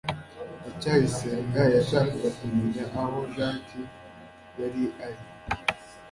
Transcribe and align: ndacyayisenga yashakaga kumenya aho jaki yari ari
ndacyayisenga 0.59 1.61
yashakaga 1.75 2.29
kumenya 2.37 2.83
aho 3.01 3.19
jaki 3.35 3.79
yari 4.59 4.83
ari 5.05 5.23